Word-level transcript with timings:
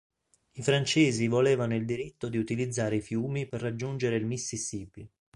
I 0.53 0.63
francesi 0.63 1.27
volevano 1.27 1.75
il 1.75 1.85
diritto 1.85 2.27
di 2.27 2.39
utilizzare 2.39 2.95
i 2.95 3.01
fiumi 3.01 3.45
per 3.47 3.61
raggiungere 3.61 4.15
il 4.15 4.25
Mississippi. 4.25 5.07